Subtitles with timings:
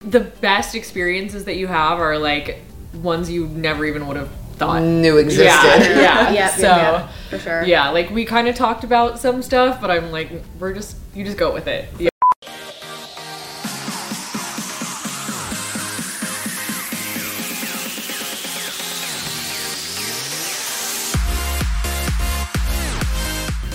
[0.00, 2.62] the best experiences that you have are like
[2.94, 4.82] ones you never even would have thought.
[4.82, 5.44] Knew existed.
[5.44, 6.32] Yeah, yeah.
[6.32, 7.62] Yep, so, yep, yep, for sure.
[7.64, 11.24] yeah, like we kind of talked about some stuff, but I'm like, we're just you
[11.24, 11.88] just go with it.
[11.98, 12.09] Yeah.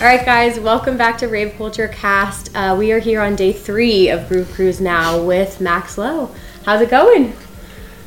[0.05, 2.55] All right, guys, welcome back to Rave Culture Cast.
[2.55, 6.29] Uh, we are here on day three of Groove Cruise now with Max Low.
[6.63, 7.33] How's it going?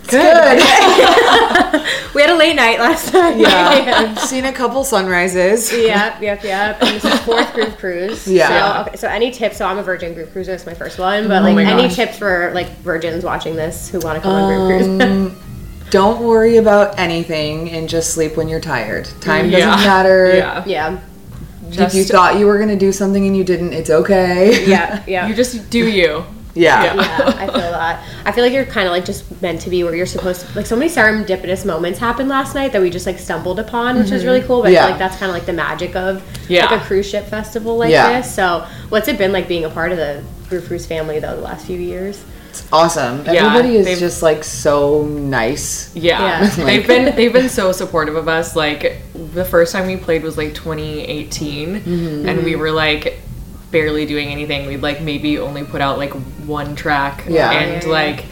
[0.07, 0.63] Good.
[2.15, 3.37] We had a late night last night.
[3.39, 3.95] yeah.
[4.17, 5.73] I've seen a couple sunrises.
[5.73, 6.81] yep, yep, yep.
[6.81, 8.29] And this is fourth Groove Cruise.
[8.29, 8.85] Yeah.
[8.85, 9.57] So, okay, so any tips?
[9.57, 10.55] So I'm a virgin Groove Cruiser.
[10.55, 11.27] It's my first one.
[11.27, 11.97] But like, Oh any gosh.
[11.97, 15.01] tips for like virgins watching this who want to come on Groove
[15.33, 15.91] Cruise?
[15.91, 19.05] Don't worry about anything and just sleep when you're tired.
[19.21, 19.77] Time doesn't Yeah.
[19.77, 20.37] matter.
[20.37, 20.65] Yeah.
[20.67, 21.01] yeah,
[21.71, 24.67] If you thought you were gonna do something and you didn't, it's okay.
[24.67, 25.29] yeah, yeah.
[25.29, 26.25] You just do you.
[26.55, 26.83] Yeah.
[26.83, 26.95] Yeah.
[26.95, 28.05] yeah, I feel that.
[28.25, 30.57] I feel like you're kind of like just meant to be where you're supposed to.
[30.57, 34.11] Like so many serendipitous moments happened last night that we just like stumbled upon, which
[34.11, 34.49] was really mm-hmm.
[34.49, 34.63] cool.
[34.63, 36.67] But I feel like that's kind of like the magic of Yeah.
[36.67, 38.21] like a cruise ship festival like Yeah.
[38.21, 38.35] this.
[38.35, 41.43] So what's it been like being a part of the Groove Cruise family though the
[41.43, 42.25] last few years?
[42.51, 43.25] It's awesome.
[43.27, 45.95] Yeah, Everybody is they've- just like so nice.
[45.95, 46.43] Yeah.
[46.43, 46.65] Yeah.
[46.65, 48.57] they've been they've been so supportive of us.
[48.57, 49.01] Like
[49.39, 52.29] the first time we played was like 2018, Mm-hmm.
[52.29, 53.19] and we were like
[53.71, 54.67] barely doing anything.
[54.67, 56.13] We'd like maybe only put out like
[56.47, 57.25] one track.
[57.29, 57.51] Yeah.
[57.53, 57.93] and Yeah, yeah.
[57.93, 58.25] like.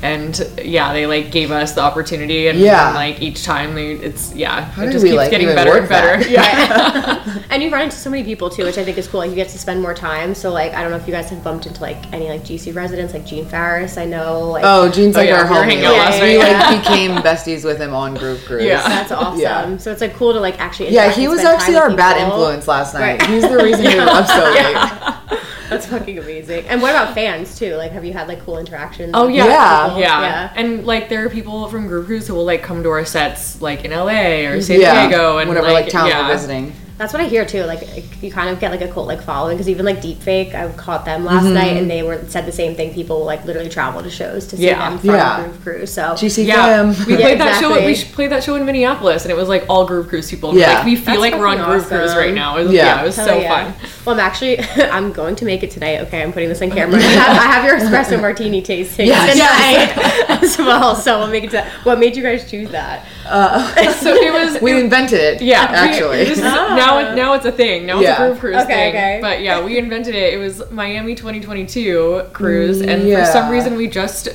[0.00, 2.86] And yeah, they like gave us the opportunity, and, Yeah.
[2.86, 5.88] and, like each time, they, it's yeah, How it just keeps like, getting better and
[5.88, 6.22] better.
[6.22, 6.30] that?
[7.28, 9.18] Yeah, And you run into so many people too, which I think is cool.
[9.20, 10.34] Like you get to spend more time.
[10.36, 12.74] So like I don't know if you guys have bumped into like any like GC
[12.76, 13.96] residents, like Gene Farris.
[13.98, 14.50] I know.
[14.50, 15.68] Like, Oh, Gene's Oh, like yeah, our we were homie.
[15.68, 18.62] hanging out last we like became besties with him on Groove Cruise.
[18.64, 18.82] Yeah.
[18.88, 19.40] that's awesome.
[19.40, 19.76] Yeah.
[19.78, 20.90] So it's like cool to like actually.
[20.90, 22.32] Yeah, he was actually our with bad people.
[22.34, 23.20] influence last night.
[23.20, 23.28] Right.
[23.30, 25.14] He's the reason we were up so late.
[25.68, 26.66] That's fucking amazing.
[26.68, 27.74] And what about fans too?
[27.76, 29.10] Like, have you had like cool interactions?
[29.14, 29.98] Oh yeah, Yeah.
[29.98, 30.52] yeah, yeah.
[30.56, 33.60] And like there are people from Groove Cruise who will like come to our sets
[33.60, 35.08] like in LA or San Yeah.
[35.08, 36.26] Diego and whatever like, like town yeah.
[36.26, 36.72] we're visiting.
[36.96, 37.62] That's what I hear too.
[37.62, 40.52] Like, like, you kind of get like a cult like following because even like Deepfake,
[40.52, 41.54] I caught them last Mm-hmm.
[41.54, 42.92] night and they were said the same thing.
[42.92, 44.90] People like literally travel to shows to see Yeah.
[44.90, 45.44] them from Yeah.
[45.44, 45.92] Groove Cruise.
[45.92, 46.88] So GC Yeah, Glam.
[47.06, 47.86] we Yeah, played that show.
[47.86, 50.58] We played that show in Minneapolis, and it was like all Groove Cruise people.
[50.58, 50.74] Yeah.
[50.78, 52.56] like, we feel That's like we're on fucking Groove Cruise right now.
[52.58, 52.84] It was, Yeah.
[52.96, 53.02] yeah.
[53.02, 53.72] it was Hell so yeah.
[53.72, 53.90] fun.
[54.08, 54.58] Well, I'm actually
[54.90, 56.00] I'm going to make it tonight.
[56.06, 56.96] Okay, I'm putting this on camera.
[56.98, 59.34] I have, I have your espresso martini tasting Yes.
[59.34, 60.96] tonight as well.
[60.96, 61.62] So we'll make it to.
[61.82, 63.04] What made you guys choose that?
[63.26, 64.62] Uh, so it was.
[64.62, 65.42] We it- invented it.
[65.42, 66.20] yeah, actually.
[66.20, 67.84] it was- now, it, now it's a thing.
[67.84, 68.88] Now it's a Groove Cruise Okay, thing.
[68.94, 69.18] okay.
[69.20, 70.32] But yeah, we invented it.
[70.32, 74.28] It was Miami 2022 cruise, and for some reason we just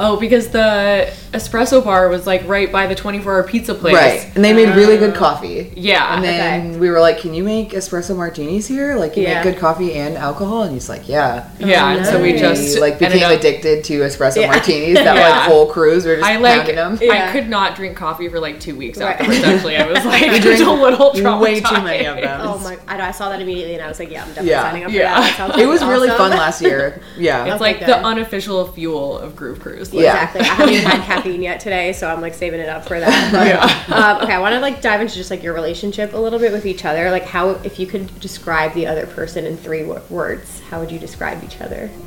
[0.00, 3.94] oh because the espresso bar was like right by the 24 hour pizza place.
[3.94, 5.18] right, and they made really good oh.
[5.18, 5.72] coffee.
[5.76, 6.14] Yeah.
[6.16, 8.96] And then we were like, "Can you make espresso martinis here?
[8.96, 9.34] Like, you Yeah.
[9.44, 12.80] make good coffee and alcohol?" And he's like, "Yeah." Yeah, and so we just We,
[12.80, 14.48] like became up- addicted to espresso Yeah.
[14.48, 14.94] martinis.
[14.94, 15.28] That Yeah.
[15.28, 16.98] like whole cruise, we were just I like pounding them.
[17.00, 17.28] Yeah.
[17.28, 19.20] I could not drink coffee for like two weeks Right.
[19.20, 19.44] afterwards.
[19.44, 21.40] Actually, I was like drank just a little traumatized.
[21.40, 22.40] way too many of them.
[22.50, 22.76] Oh my!
[22.88, 24.62] I, know, I saw that immediately and I was like, yeah, I'm definitely Yeah.
[24.62, 25.20] signing up for that.
[25.20, 25.36] that.
[25.36, 27.00] sounds It was fucking really fun last year.
[27.18, 27.52] Yeah.
[27.52, 27.88] It's like good.
[27.88, 29.89] the unofficial fuel of Groove Cruise.
[29.92, 30.24] Yeah.
[30.32, 30.40] Exactly.
[30.40, 33.32] I haven't even had caffeine yet today, so I'm like saving it up for that.
[33.32, 33.94] But, Yeah.
[34.16, 36.52] um, okay, I want to like dive into just like your relationship a little bit
[36.52, 37.10] with each other.
[37.10, 40.90] Like, how if you could describe the other person in three wo- words, how would
[40.92, 41.90] you describe each other?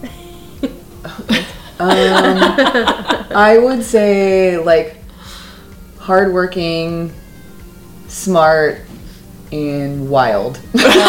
[1.80, 4.98] I would say like
[6.00, 7.12] hardworking,
[8.08, 8.82] smart,
[9.54, 10.56] and wild.
[10.74, 11.06] That's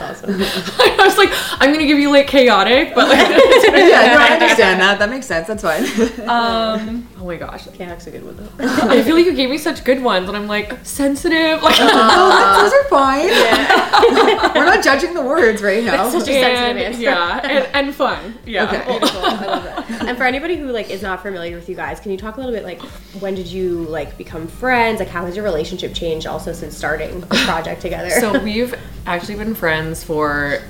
[0.00, 0.34] awesome.
[0.34, 4.80] I was like, I'm gonna give you like chaotic, but like, yeah, no, I understand
[4.80, 5.00] that.
[5.00, 5.48] That makes sense.
[5.48, 5.84] That's fine.
[6.28, 8.64] um, oh my gosh, Chaotic's a good one though.
[8.88, 12.60] I feel like you gave me such good ones, and I'm like sensitive, like, oh,
[12.62, 14.54] those are fine.
[14.54, 16.08] We're not judging the words right now.
[16.08, 17.00] Such a sensitive and, answer.
[17.00, 18.64] yeah, and, and fun, yeah.
[18.64, 18.84] Okay.
[18.86, 19.20] Beautiful.
[19.20, 20.08] I love that.
[20.08, 22.40] And for anybody who like is not familiar with you guys, can you talk a
[22.40, 22.80] little bit like
[23.20, 24.98] when did you like become friends?
[24.98, 28.10] Like how has your relationship changed also since starting the project together?
[28.10, 28.74] So we've
[29.06, 30.62] actually been friends for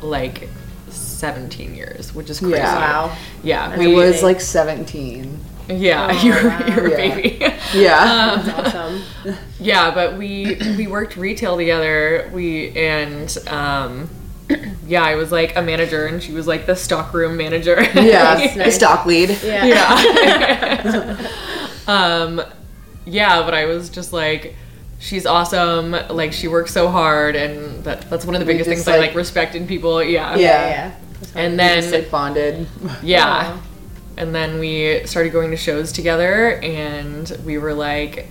[0.00, 0.48] like
[0.88, 2.56] 17 years, which is crazy.
[2.56, 2.74] Yeah.
[2.74, 3.16] wow.
[3.42, 5.38] Yeah, I we was like 17.
[5.68, 6.66] Yeah, Oh, you're wow.
[6.66, 6.96] you're a Yeah.
[7.14, 7.38] baby.
[7.74, 8.42] Yeah.
[8.46, 9.02] That's awesome.
[9.60, 12.30] Yeah, but we we worked retail together.
[12.32, 14.08] We and um
[14.86, 17.82] yeah, I was like a manager and she was like the stockroom manager.
[17.94, 18.34] yeah.
[18.34, 18.74] Nice, The nice.
[18.76, 19.30] stock lead.
[19.42, 19.64] Yeah.
[19.66, 21.26] yeah.
[21.86, 22.40] um
[23.04, 24.54] yeah, but I was just like
[25.00, 25.92] she's awesome.
[26.08, 28.88] Like she works so hard and that that's one of the We biggest just, things
[28.88, 30.02] I like- like respect in people.
[30.02, 30.34] Yeah.
[30.36, 30.40] Yeah.
[30.40, 30.94] Yeah, yeah.
[31.34, 32.66] And then just like bonded.
[33.02, 33.26] yeah.
[33.58, 33.62] Aw.
[34.18, 38.28] And then we started going to shows together and we were like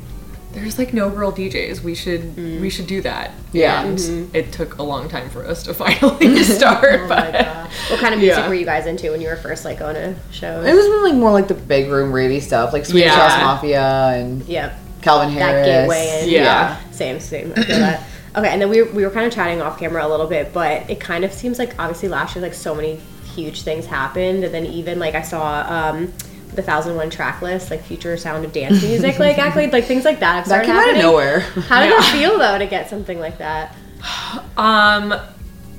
[0.52, 1.82] there's like no girl DJs.
[1.82, 2.60] We should mm.
[2.60, 3.32] we should do that.
[3.54, 3.84] Yeah.
[3.84, 4.36] And mm-hmm.
[4.36, 7.02] it took a long time for us to finally start.
[7.02, 7.70] Oh but my god.
[7.90, 8.50] What kind of music Yeah.
[8.50, 10.66] were you guys into when you were first like going to shows?
[10.66, 13.30] It was like more like the big room ravey stuff, like Swedish Yeah.
[13.30, 14.78] House Mafia and yeah.
[15.02, 15.66] Calvin Harris.
[15.66, 15.94] That Harris.
[15.94, 16.30] gateway in.
[16.30, 16.92] Yeah.
[16.92, 17.54] Same, same.
[17.56, 18.04] I feel that.
[18.36, 20.54] Okay, and then we were, we were kind of chatting off camera a little bit,
[20.54, 23.00] but it kind of seems like obviously last year like so many
[23.38, 25.62] huge things happened, and then even like I saw
[25.92, 26.12] um,
[26.56, 30.04] the thousand one track list, like future sound of dance music, like actually like things
[30.06, 30.36] like that.
[30.36, 31.04] Have That started came out of happening.
[31.04, 31.40] nowhere.
[31.42, 31.98] How did Yeah.
[32.00, 33.76] that feel though to get something like that?
[34.58, 35.14] Um,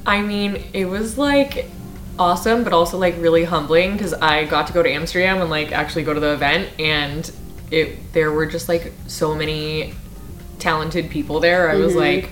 [0.06, 1.66] I mean, it was like
[2.18, 5.72] awesome, but also like really humbling because I got to go to Amsterdam and like
[5.72, 7.30] actually go to the event, and
[7.72, 9.94] it there were just like so many
[10.60, 11.70] talented people there.
[11.70, 12.30] I was like.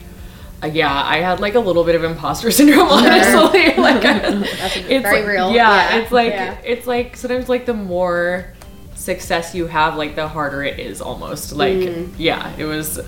[0.63, 3.67] Uh, yeah, I had like a little bit of imposter syndrome, honestly.
[3.77, 5.53] like, I, That's it's very like- real.
[5.53, 6.59] Yeah, it's like yeah.
[6.65, 8.53] it's like sometimes like the more
[8.95, 11.53] success you have, like the harder it is almost.
[11.53, 12.15] Like, Mm.
[12.19, 12.99] yeah, it was.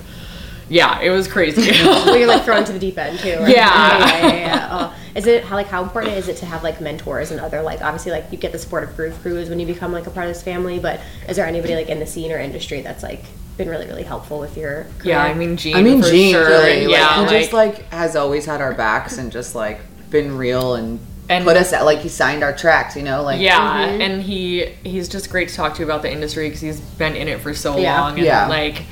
[0.70, 1.62] Yeah, it was crazy.
[1.82, 3.36] Well, you're like thrown to the deep end too.
[3.38, 3.48] right?
[3.48, 3.98] Yeah.
[3.98, 4.68] yeah, yeah, yeah.
[4.70, 4.94] Oh.
[5.14, 7.80] Is it how like how important is it to have like mentors and other like
[7.80, 10.26] obviously like you get the support of Groove Cruise when you become like a part
[10.26, 13.24] of this family, but is there anybody like in the scene or industry that's like
[13.58, 14.86] been really really helpful with your career?
[15.04, 15.76] Yeah, I mean Gene.
[15.76, 16.46] I mean, for Gene sure.
[16.46, 20.38] really, yeah, he like, just like has always had our backs and just like been
[20.38, 23.88] real and, And- put us at like he signed our tracks, you know, like yeah,
[23.88, 24.00] Mm-hmm.
[24.00, 27.28] and he he's just great to talk to about the industry because he's been in
[27.28, 28.00] it for so Yeah.
[28.00, 28.14] long.
[28.14, 28.46] And Yeah.
[28.48, 28.84] like,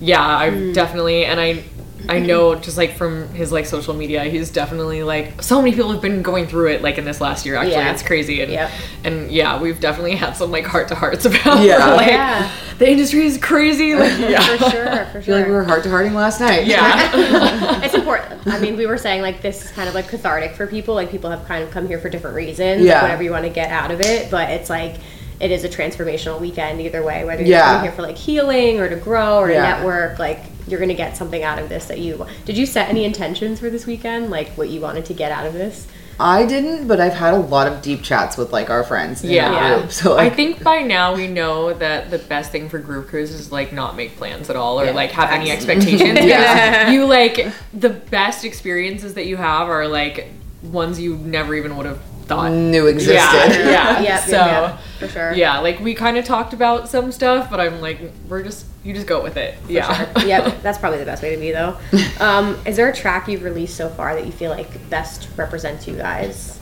[0.00, 0.74] yeah, I Mm.
[0.74, 1.64] definitely, and I.
[2.08, 5.92] I know just like from his like social media, he's definitely like so many people
[5.92, 7.56] have been going through it like in this last year.
[7.56, 7.92] Actually, Yeah.
[7.92, 8.70] it's crazy, and Yep.
[9.04, 11.94] and yeah, we've definitely had some like heart to hearts about Yeah.
[11.94, 12.50] like Yeah.
[12.78, 13.94] the industry is crazy.
[13.94, 16.66] Like yeah, for sure, for I feel like we were heart to hearting last night.
[16.66, 18.46] yeah, it's important.
[18.46, 20.94] I mean, we were saying like this is kind of like cathartic for people.
[20.94, 22.82] Like people have kind of come here for different reasons.
[22.82, 23.02] Yeah.
[23.02, 24.96] Whatever you want to get out of it, but it's like
[25.38, 27.24] it is a transformational weekend either way.
[27.24, 27.66] Whether you're Yeah.
[27.68, 29.62] coming here for like healing or to grow or Yeah.
[29.62, 32.26] to network, like you're gonna get something out of this that you.
[32.44, 34.30] Did you set any intentions for this weekend?
[34.30, 35.86] Like what you wanted to get out of this?
[36.22, 39.24] I didn't, but I've had a lot of deep chats with like our friends.
[39.24, 39.50] In Yeah.
[39.54, 43.06] our group, so I think by now we know that the best thing for Groove
[43.08, 46.18] Cruise is like not make plans at all or Yeah, like have any expectations.
[46.24, 46.90] Yeah.
[46.90, 50.28] You like the best experiences that you have are like
[50.62, 52.52] ones you never even would have thought.
[52.52, 53.14] knew existed.
[53.14, 54.00] Yeah, yeah.
[54.00, 55.32] Yep, so yep, yep, for sure.
[55.34, 58.94] yeah, like we kind of talked about some stuff, but I'm like, we're just you
[58.94, 59.56] just go with it.
[59.68, 60.18] yeah.
[60.24, 61.76] yep, that's probably the best way to be though.
[62.20, 65.86] Um, is there a track you've released so far that you feel like best represents
[65.88, 66.58] you guys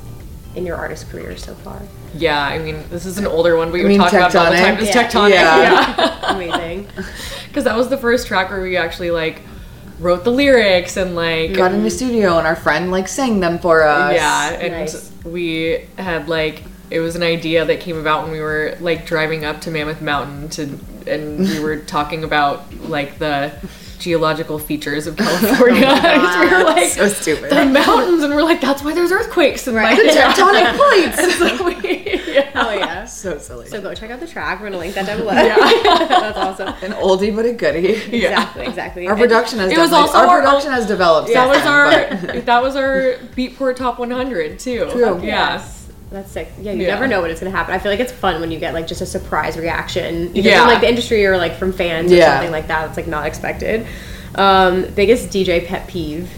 [0.54, 1.80] in your artist career so far?
[2.14, 4.36] Yeah, I mean, this is an older one, but we I mean, talk about it
[4.36, 4.78] all the time.
[4.78, 5.08] It's Yeah.
[5.08, 5.30] tectonic.
[5.30, 5.94] Yeah.
[5.98, 6.34] yeah.
[6.34, 6.88] Amazing.
[7.48, 9.42] because that was the first track where we actually like
[9.98, 13.58] wrote the lyrics and like Got in the studio and our friend like sang them
[13.58, 14.14] for us.
[14.14, 15.10] yeah and Nice.
[15.24, 19.44] we had like it was an idea that came about when we were like driving
[19.44, 23.52] up to mammoth mountain to and we were talking about like the
[23.98, 27.50] geological features of california Oh we were like So stupid.
[27.50, 29.98] the mountains and we're like that's why there's earthquakes and Right.
[29.98, 31.38] like The tectonic plates.
[31.38, 32.07] so we,
[32.58, 32.66] yeah.
[32.68, 33.04] Oh yeah.
[33.04, 33.68] so silly.
[33.68, 34.60] So go check out the track.
[34.60, 35.32] We're gonna link that down below.
[35.32, 35.56] yeah.
[36.08, 36.68] That's awesome.
[36.82, 38.00] An oldie but a goodie.
[38.16, 38.28] Yeah.
[38.30, 38.66] Exactly.
[38.66, 39.06] Exactly.
[39.08, 41.32] Our production has It was also our our- production has developed.
[41.32, 45.16] that was our but- that was our beatport top 100 too True.
[45.22, 45.74] yeah Yes.
[46.10, 46.48] That's sick.
[46.60, 46.94] Yeah, you Yeah.
[46.94, 47.74] never know when it's gonna happen.
[47.74, 50.60] I feel like it's fun when you get like just a surprise reaction, either Yeah.
[50.60, 52.34] from like the industry or like from fans or Yeah.
[52.36, 52.88] something like that.
[52.88, 53.86] It's like not expected.
[54.34, 56.30] Um, biggest DJ pet peeve.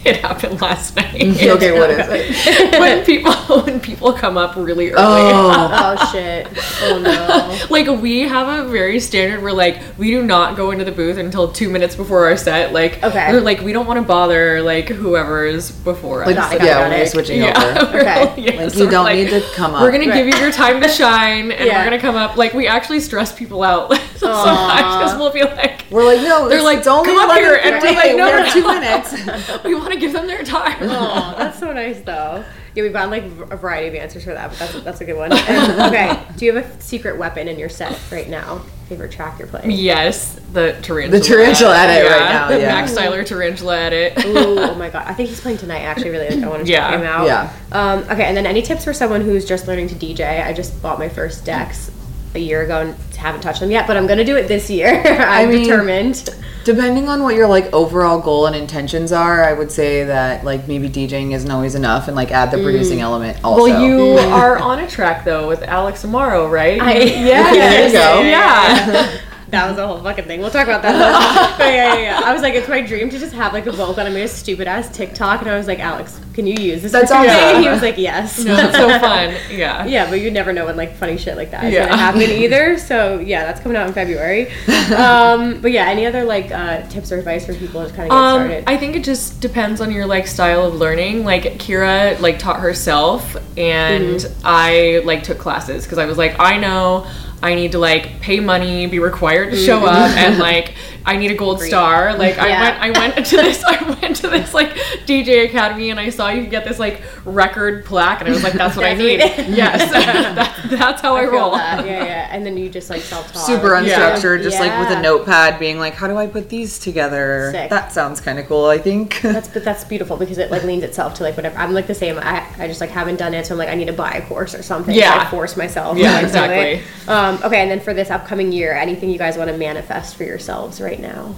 [0.04, 1.50] it happened last night mm-hmm.
[1.56, 2.72] okay, what is it?
[2.80, 3.32] when people
[3.64, 4.96] when people come up really early.
[4.98, 5.68] Oh,
[5.98, 6.46] Oh shit!
[6.82, 7.66] Oh no!
[7.70, 9.42] Like we have a very standard.
[9.42, 12.72] We're like we do not go into the booth until two minutes before our set.
[12.72, 13.32] Like Okay.
[13.32, 16.50] we're like we don't want to bother like whoever is before like us.
[16.50, 16.96] Got it, got it, yeah, got when it.
[16.98, 17.92] you're switching yeah, over.
[17.92, 18.42] we're Okay.
[18.42, 19.82] yeah, Like so you we're don't like, need to come up.
[19.82, 21.78] We're gonna give you your time to shine, and Yeah.
[21.78, 22.36] we're gonna come up.
[22.36, 26.62] Like we actually stress people out sometimes because we'll be like, We're like, no, They're
[26.62, 29.64] like, it's only "Come up here," and we're like, "No, we no, two no." minutes.
[29.64, 30.76] we want to give them their time.
[30.82, 32.44] Oh, that's so nice though.
[32.74, 35.16] Yeah, we've gotten like a variety of answers for that, but that's that's a good
[35.16, 35.32] one.
[35.32, 38.58] And, okay, do you have a secret weapon in your set right now?
[38.88, 39.70] Favorite track you're playing?
[39.70, 41.18] Yes, the tarantula.
[41.18, 42.68] The tarantula edit right now, The yeah.
[42.68, 44.24] Max Tyler tarantula edit.
[44.24, 45.06] Ooh, oh my god!
[45.06, 45.80] I think he's playing tonight.
[45.80, 46.90] Actually, really, like, I want to Yeah.
[46.90, 47.26] check him out.
[47.26, 47.52] Yeah.
[47.72, 50.44] Um, okay, and then any tips for someone who's just learning to DJ?
[50.46, 51.90] I just bought my first decks
[52.34, 55.02] a year ago and haven't touched them yet, but I'm gonna do it this year.
[55.06, 56.28] I'm mean- determined.
[56.64, 60.68] Depending on what your like overall goal and intentions are, I would say that like
[60.68, 63.02] maybe DJing isn't always enough, and like add the producing mm.
[63.02, 63.62] element also.
[63.64, 66.78] Well, you are on a track though with Alex Amaro, right?
[66.80, 68.20] I- yeah, There you go.
[68.20, 69.20] Yeah.
[69.50, 70.40] That was a whole fucking thing.
[70.40, 71.54] We'll talk about that.
[71.58, 72.20] but yeah, yeah, yeah.
[72.24, 73.98] I was like, it's my dream to just have like a vocal.
[74.00, 76.82] And I made a stupid ass TikTok, and I was like, Alex, can you use
[76.82, 76.92] this?
[76.92, 77.54] That's for something?" awesome.
[77.56, 78.44] And he was like, yes.
[78.44, 79.34] No, it's so fun.
[79.50, 79.86] Yeah.
[79.86, 81.86] Yeah, but you never know when like funny shit like that is Yeah.
[81.88, 82.78] gonna happen either.
[82.78, 84.50] So yeah, that's coming out in February.
[84.94, 88.10] Um, but yeah, any other like uh, tips or advice for people to kind of
[88.10, 88.64] get Um, started?
[88.66, 91.24] I think it just depends on your like style of learning.
[91.24, 94.40] Like Kira like taught herself, and Mm-hmm.
[94.44, 97.06] I like took classes because I was like, I know
[97.42, 99.86] I need to like pay money, be required to show Mm-hmm.
[99.86, 100.74] up, and like
[101.06, 102.14] I need a gold star.
[102.16, 102.78] Like Yeah.
[102.80, 104.70] I went, I went to this, I went to this like
[105.06, 108.54] DJ academy, and I saw you get this like record plaque, and I was like,
[108.54, 109.50] that's what I That's what need.
[109.50, 111.50] you yes, that, that's how I, feel roll.
[111.52, 111.86] that.
[111.86, 112.28] Yeah, yeah.
[112.30, 113.46] And then you just like self taught.
[113.46, 117.50] Super unstructured, just like with a notepad, being like, "How do I put these together?"
[117.52, 117.70] Sick.
[117.70, 118.66] That sounds kind of cool.
[118.66, 119.20] I think.
[119.22, 121.56] That's but that's beautiful because it like leans itself to like whatever.
[121.56, 122.18] I'm like the same.
[122.18, 124.26] I, I just like haven't done it, so I'm like I need to buy a
[124.26, 124.94] course or something.
[124.94, 125.24] So Yeah.
[125.26, 125.96] I force myself.
[125.96, 126.56] Yeah, like, exactly.
[126.82, 127.08] it.
[127.28, 130.24] Um, okay, and then for this upcoming year, anything you guys want to manifest for
[130.24, 131.34] yourselves right now?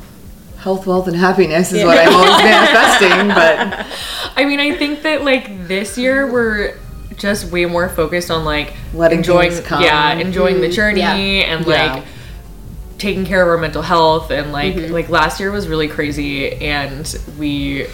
[0.58, 1.86] Health, wealth, and happiness is Yeah.
[1.86, 3.28] what I'm always manifesting.
[3.28, 3.86] But
[4.36, 6.76] I mean, I think that like this year we're
[7.16, 9.82] just way more focused on like Letting enjoying, things come.
[9.82, 11.14] yeah, enjoying the journey yeah.
[11.54, 11.94] and Yeah.
[11.94, 12.04] like
[12.98, 14.92] taking care of our mental health and like Mm-hmm.
[14.92, 17.86] like last year was really crazy and we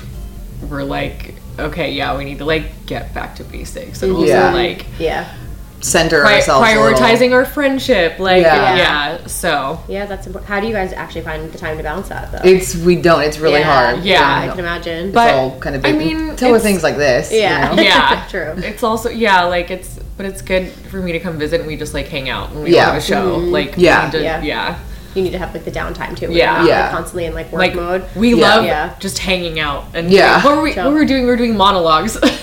[0.68, 4.52] were like okay yeah we need to like get back to basics and also Yeah.
[4.52, 5.32] like Yeah,
[5.80, 6.68] center pri- ourselves.
[6.68, 8.76] a prioritizing our friendship like Yeah.
[8.76, 10.48] yeah, so yeah, that's important.
[10.48, 12.40] How do you guys actually find the time to balance that though?
[12.48, 13.22] It's we don't.
[13.22, 14.04] It's really yeah, hard.
[14.04, 14.40] Yeah.
[14.44, 15.12] I can imagine.
[15.12, 17.30] But- it's all kind of I mean, until with things like this.
[17.30, 17.74] you Yeah.
[17.74, 17.82] know?
[17.90, 18.54] yeah True.
[18.56, 21.76] it's also yeah like it's but it's good for me to come visit and we
[21.76, 22.86] just like hang out and we Yeah.
[22.86, 23.50] have a show mm-hmm.
[23.52, 24.04] like we Yeah.
[24.04, 24.42] need to- Yeah.
[24.42, 24.78] yeah
[25.16, 26.28] you need to have like the downtime too.
[26.28, 26.50] where Yeah.
[26.52, 26.82] you're not, Yeah.
[26.82, 28.04] Like, constantly in like work like mode.
[28.14, 28.54] we Yeah.
[28.54, 28.94] love Yeah.
[29.00, 30.42] just hanging out and Yeah.
[30.44, 30.84] what were we Chill.
[30.84, 32.28] what were we doing we were doing monologues We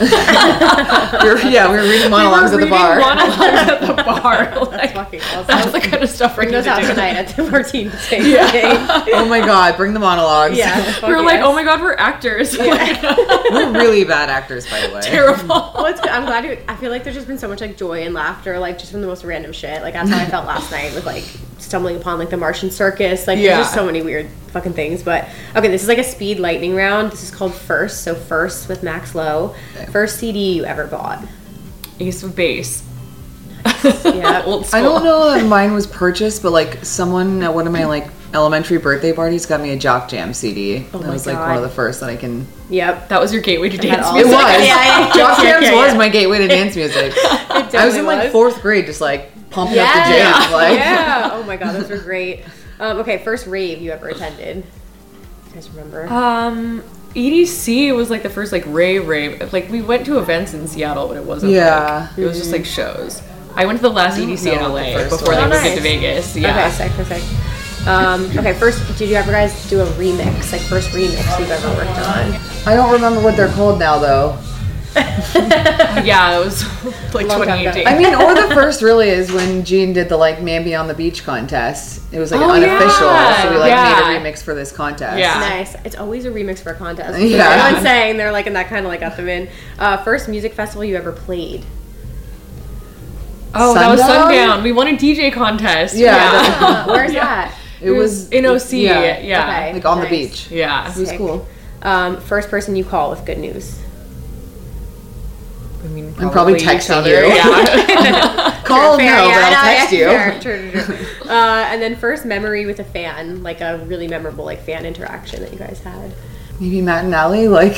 [1.30, 3.00] were- yeah, we were reading monologues we were at the reading bar.
[3.00, 3.40] monologues
[3.72, 5.46] at the bar like, Fucking awesome.
[5.48, 7.44] that's the kind of stuff we Bring need those to out do tonight at the
[7.50, 8.22] 14 thing.
[9.14, 10.58] oh my god, bring the monologues.
[10.58, 10.78] Yeah.
[11.06, 13.02] we were fuck like oh my god we're actors like,
[13.52, 15.02] we're really bad actors, by the way.
[15.02, 16.10] terrible Well, it's good.
[16.12, 16.58] I'm glad you.
[16.68, 19.02] I feel like there's just been so much like joy and laughter, like just from
[19.02, 19.82] the most random shit.
[19.82, 21.24] Like that's how I felt last night with like
[21.74, 23.26] stumbling upon like the Martian Circus.
[23.26, 23.56] Like Yeah.
[23.56, 25.02] there's just so many weird fucking things.
[25.02, 27.12] But okay, this is like a speed lightning round.
[27.12, 28.04] This is called First.
[28.04, 29.56] So First with Max Low.
[29.92, 31.26] First CD you ever bought.
[32.00, 32.84] ace of base
[34.06, 34.44] Yeah.
[34.46, 37.74] old school I don't know that mine was purchased, but like someone at one of
[37.74, 40.86] my like elementary birthday parties got me a Jock Jam CD.
[40.94, 42.46] Oh that my was like one of the first that I can.
[42.70, 43.10] Yep.
[43.10, 44.32] that was your gateway to dance music.
[44.32, 44.44] It was.
[44.68, 47.14] Yeah, yeah, Jock yeah, Jams yeah, was my gateway to dance music.
[47.18, 48.32] I was in like was.
[48.32, 50.52] fourth grade, just like pumping up the jams.
[50.52, 51.30] Like, yeah.
[51.34, 52.44] Oh my god, those were great.
[52.80, 54.58] Um, okay, first rave you ever attended.
[54.58, 56.08] You guys remember?
[56.08, 56.82] Um,
[57.16, 59.54] EDC was like the first like rave rave.
[59.54, 61.52] Like we went to events in Seattle, but it wasn't.
[61.54, 62.08] Yeah.
[62.10, 63.22] like, it was just like shows.
[63.56, 65.52] I went to the last EDC in LA the before they was.
[65.52, 66.32] moved it to Oh, Vegas.
[66.32, 66.72] Okay, Yeah.
[66.72, 67.88] sick, sick, sick.
[67.88, 70.52] Um, okay, first, did you ever guys do a remix?
[70.52, 72.34] Like first remix you've ever worked on?
[72.66, 74.38] I don't remember what they're called now though.
[76.06, 76.64] yeah, it was
[77.14, 77.88] like Long time 2018.
[77.88, 80.88] I mean, or the first really is when Gene did the like Man Be on
[80.88, 82.02] the Beach contest.
[82.14, 83.42] It was like Oh, unofficial, yeah.
[83.44, 84.08] so we like Yeah.
[84.08, 85.18] made a remix for this contest.
[85.18, 85.40] Yeah.
[85.40, 85.76] Nice.
[85.86, 87.18] It's always a remix for a contest.
[87.20, 87.38] Yeah.
[87.38, 87.50] Yeah.
[87.66, 89.50] Everyone's saying they're like, and that kind of like got them in.
[89.80, 91.66] Uh, first music festival you ever played?
[93.56, 94.30] oh, that was Sundown?
[94.30, 94.64] Sundown.
[94.64, 95.96] We won a DJ contest.
[95.96, 96.30] Yeah.
[96.60, 97.24] Uh, where's Yeah.
[97.26, 97.56] that?
[97.82, 98.74] It was in OC.
[98.74, 99.02] Yeah.
[99.02, 99.20] yeah.
[99.20, 99.42] Yeah.
[99.50, 99.74] Okay.
[99.74, 100.10] like on Nice.
[100.10, 100.52] the beach.
[100.52, 100.90] Yeah.
[100.92, 101.48] It was cool.
[101.82, 103.80] Um, first person you call with good news.
[105.84, 107.10] I mean, I'm probably each texting other.
[107.10, 107.34] you.
[107.34, 108.62] Yeah.
[108.66, 111.08] Call Fair, no, yeah, but I I'll text you.
[111.24, 115.42] Uh, and then first memory with a fan, like a really memorable like fan interaction
[115.42, 116.14] that you guys had.
[116.60, 117.74] Maybe Matt and Allie, like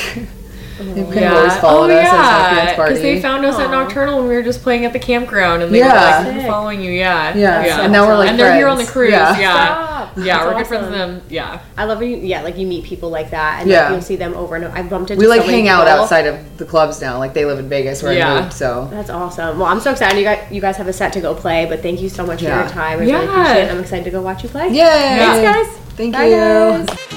[0.78, 1.60] they've kind always Yeah.
[1.60, 2.50] followed oh, us at yeah.
[2.50, 4.98] our dance Because they found us at Nocturnal when we were just playing at the
[4.98, 6.26] campground, and they Yeah.
[6.26, 7.34] were like, following you." Yeah.
[7.34, 7.76] yeah.
[7.76, 9.12] so and now we're like and they're here on the cruise.
[9.12, 9.38] Yeah.
[9.38, 9.85] Yeah.
[10.16, 10.26] Stop.
[10.26, 10.92] Yeah, That's we're good friends awesome.
[11.14, 11.26] with them.
[11.28, 11.60] Yeah.
[11.76, 13.82] I love when you, yeah, like you meet people like that, and Yeah.
[13.84, 14.76] like, you'll see them over and over.
[14.76, 16.00] I bumped into We like so many hang out people.
[16.02, 17.18] outside of the clubs now.
[17.18, 18.32] Like they live in Vegas where Yeah.
[18.34, 19.58] I moved, so That's awesome.
[19.58, 20.18] Well, I'm so excited.
[20.18, 22.42] You guys, you guys have a set to go play, but thank you so much
[22.42, 22.56] Yeah.
[22.56, 22.98] for your time.
[22.98, 23.22] I really Yeah.
[23.42, 23.70] appreciate it.
[23.70, 24.68] I'm excited to go watch you play.
[24.68, 24.78] Yay!
[24.84, 25.78] Thanks, guys.
[25.96, 26.86] Thank Bye, you.
[26.86, 27.15] guys.